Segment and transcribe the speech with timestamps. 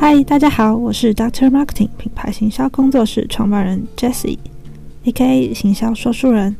[0.00, 6.54] 嗨，大家好，我是 Doctor Marketing 品牌行销工作室创办人 Jessie，A.K.A 行销说书人，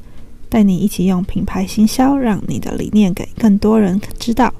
[0.49, 4.53] 带你一起用品牌行销，让你的理念给更多人知道。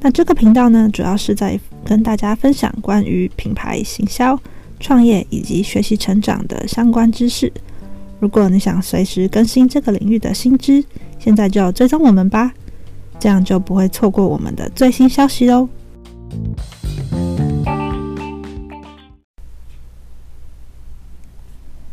[0.00, 4.36] 那这个频道呢，主要是在跟大家分享关于品牌行销、
[4.80, 7.52] 创业以及学习成长的相关知识。
[8.18, 10.84] 如果你想随时更新这个领域的新知，
[11.20, 12.52] 现在就追踪我们吧，
[13.20, 15.68] 这样就不会错过我们的最新消息哦。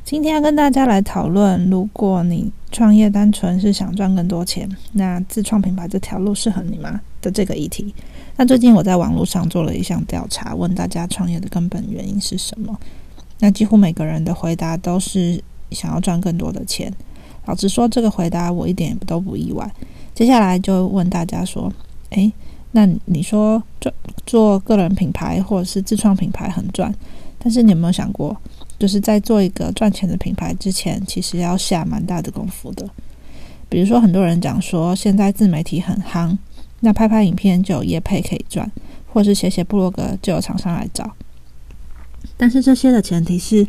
[0.09, 6.99] 今天要跟大家来讨论，如果你创业单纯是想赚更多钱，那自创品牌这条路适合你吗？
[7.21, 7.93] 的这个议题。
[8.35, 12.75] 那最近我在网络上做了一项调查，问大家创业的根本原因是什么？
[13.37, 16.91] 那几乎每个人的回答都是想要赚更多的钱。
[17.45, 19.71] 老实说，这个回答我一点都不意外。
[20.15, 21.71] 接下来就问大家说：
[22.09, 22.33] 诶，
[22.71, 23.93] 那你说做
[24.25, 26.91] 做个人品牌或者是自创品牌很赚，
[27.37, 28.35] 但是你有没有想过？
[28.79, 32.89] 就是在做一个赚钱的品牌之前，其实要下蛮大的功夫的。
[33.67, 36.35] 比如说，很多人讲说现在自媒体很夯，
[36.79, 38.71] 那拍拍影片就有业配可以赚，
[39.05, 41.13] 或是写写部落格就有厂商来找。
[42.37, 43.67] 但是这些的前提是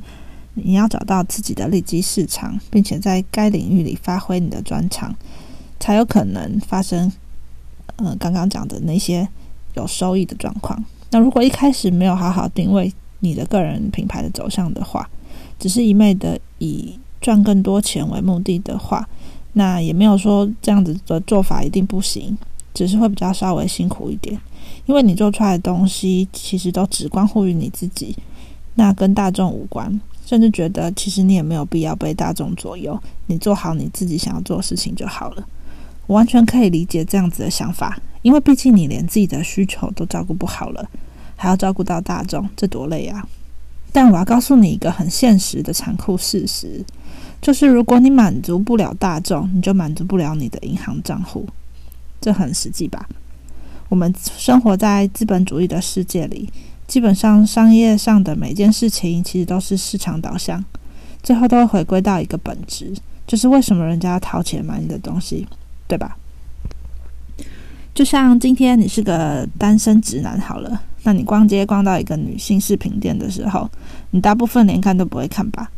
[0.54, 5.14] 你要找到自己的利基市场，并且在该领域里发挥你的专长，
[5.80, 7.12] 才有可能发生
[7.96, 9.28] 呃刚刚讲的那些
[9.74, 10.82] 有收益的状况。
[11.10, 15.08] 那如果一开始没有好好定位，你的个人品牌的走向的话，
[15.58, 19.08] 只是一昧的以赚更多钱为目的的话，
[19.52, 22.36] 那也没有说这样子的做法一定不行，
[22.74, 24.38] 只是会比较稍微辛苦一点，
[24.86, 28.16] 因为你做出来的东西其实都只关乎于你自己，
[28.74, 35.46] 那跟大众无关，甚至觉得其实你也没有必要被大众左右，你做好你自己想要做的事情就好了。
[36.06, 40.88] 我完全可以理解这样子的想法，因为毕竟你连自己的需求都照顾不好了。
[41.40, 43.26] 还要照顾到大众，这多累啊！
[43.90, 46.84] 但我要告诉你一个很现实的残酷事实，
[47.40, 51.48] 就是如果你满足不了大众，你就满足不了你的银行账户。
[52.20, 53.08] 这很实际吧？
[53.88, 56.46] 我们生活在资本主义的世界里，
[56.86, 60.62] 基本上商业上的每件事情其实都是市场导向，
[61.22, 62.94] 最后都会回归到一个本质，
[63.26, 65.48] 就是为什么人家要掏钱买你的东西，
[65.88, 66.18] 对吧？
[67.94, 70.82] 就像今天你是个单身直男，好了。
[71.02, 73.68] 那你逛街逛到一个女性饰品店的时候，
[74.10, 75.70] 你大部分连看都不会看吧？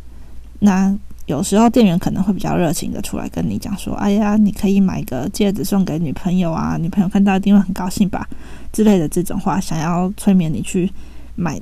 [0.58, 0.96] 那
[1.26, 8.28] 有时候店员可能会比较热情的出来跟你讲说：“哎呀，你可以买个戒指送给女朋友啊，女朋友看到一定会很高兴吧？”
[8.72, 10.90] 之类的这种话，想要催眠你去
[11.36, 11.60] 买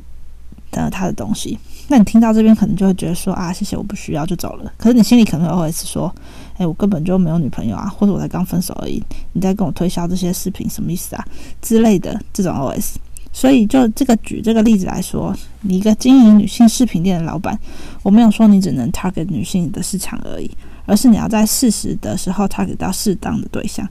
[0.71, 1.59] 的他的东西。
[1.89, 6.13] 那你听到这边可能就会觉得说：“啊，谢谢，我不需要就走了。”可是你心里可能会是说
[6.57, 9.03] ：“哎，我根本就没有女朋友啊，或者我才刚分手而已，
[9.35, 11.25] 你在跟我推销这些饰品什么意思啊？”
[11.61, 12.95] 之类的这种 OS。
[13.33, 17.59] 所以，就这个举这个例子来说，你一个经营女性饰品店的老板，
[18.03, 20.51] 我没有说你只能 target 女性的市场而已，
[20.85, 23.89] 而是你要在适时的时候 target 到适当的对象。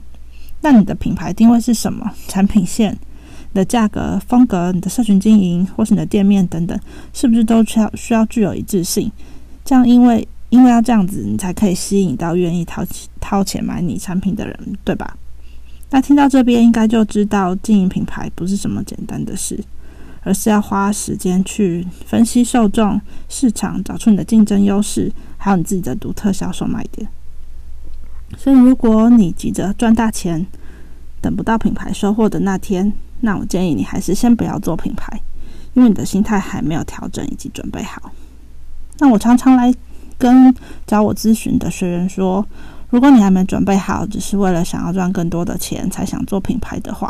[0.60, 2.12] 那你的品牌定位是什么？
[2.28, 2.96] 产品线、
[3.54, 6.78] 的价格、风格、你的社群经营，或是你的店面等等，
[7.14, 9.10] 是不是都需要需要具有一致性？
[9.64, 12.84] 这样，因为因为要这样子，你才可以吸引到愿意掏
[13.18, 15.16] 掏钱买你产品的人，对吧？
[15.92, 19.58] 那听到这边，应该就知道经营品牌不是什么简单的事，
[20.22, 27.08] 而是要花时间去分析受众、市场，找出你的竞争优势，还有你自己的独特销售卖点。
[28.38, 30.46] 所以，如果你急着赚大钱，
[31.20, 35.20] 等不到品牌收获的那天，那我建议你还是先不要做品牌，
[35.74, 38.12] 因为你的心态还没有调整以及准备好。
[38.98, 39.74] 那我常常来
[40.16, 40.54] 跟
[40.86, 42.46] 找我咨询的学员说。
[42.90, 47.08] 如果你还没准备好，只是为了想要赚更多的钱才想做品牌的话，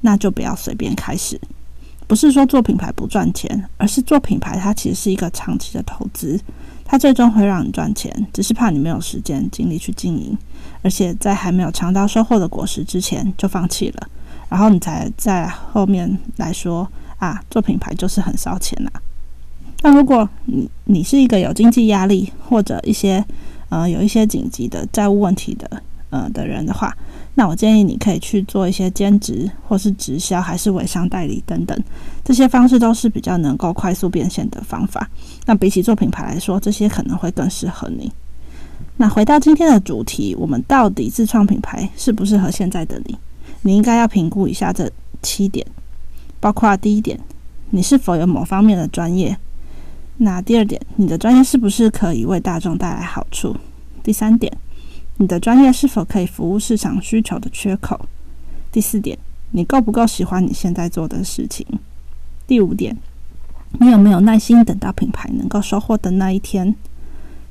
[0.00, 1.38] 那就不要随便开始。
[2.06, 6.40] 不是说做品牌不赚钱，而是做品牌它其实是一个长期的投资，
[6.84, 10.38] 它最终会让你赚钱，只是怕你没有时间精力去经营，
[10.82, 14.08] 而且在还没有尝到收获的果实之前就放弃了，
[14.48, 16.88] 然后你才在后面来说
[17.18, 18.90] 啊，做品牌就是很烧钱呐。
[19.82, 23.24] 那如果你你是一个有经济压力或者一些。
[23.68, 26.96] 呃，有一些紧急的债务问题的，呃的人的话，
[27.34, 31.76] 那我建议你可以去做一些兼职，或是直销，还是微商代理等等，
[32.24, 35.10] 这些方式都是比较能够快速变现的方法。
[35.46, 38.12] 那比起做品牌来说，这些可能会更适合你。
[38.96, 43.18] 那回到今天的主题，我们到底自创品牌适不适合现在的你？
[43.62, 44.88] 你应该要评估一下这
[45.22, 45.66] 七点，
[46.38, 47.18] 包括第一点，
[47.70, 49.36] 你是否有某方面的专业。
[50.18, 53.54] 那第二点，你的专业是不是可以为大众带来好处？
[54.02, 54.50] 第三点，
[55.18, 58.00] 你的专业是否可以服务市场需求的缺口？
[58.72, 59.18] 第四点，
[59.50, 61.66] 你够不够喜欢你现在做的事情？
[62.46, 62.96] 第五点，
[63.80, 66.74] 你有没有耐心等到品牌能够收获的那一天？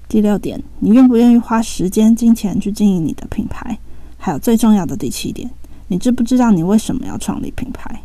[0.08, 3.78] 第六点，你愿不愿意花时间、金钱去经营你的品牌？
[4.18, 5.50] 还有最重要的第七点，
[5.88, 8.02] 你知不知道你为什么要创立品牌？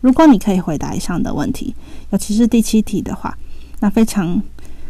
[0.00, 1.74] 如果你可以回答以上的问题，
[2.10, 3.36] 尤其是第七题的话，
[3.84, 4.40] 那非常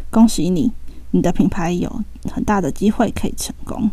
[0.09, 0.71] 恭喜你，
[1.11, 2.01] 你的品牌有
[2.31, 3.91] 很大的机会可以成功。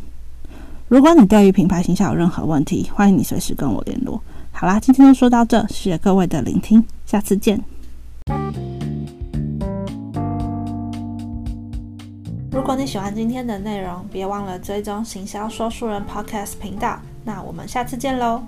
[0.87, 4.23] 如果你对于品牌形象有任何问题，欢迎你随时跟我联络。
[4.53, 7.61] 好啦，今天就说到这，谢谢各位的聆听，下次见。
[12.53, 17.01] 如果你喜欢今天的内容，别忘了追踪行销说书人 Podcast 频道。
[17.25, 18.41] 那我们下次见喽。